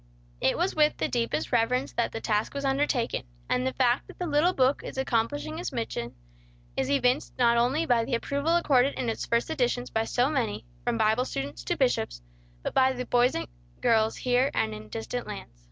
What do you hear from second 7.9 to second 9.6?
the approval accorded its first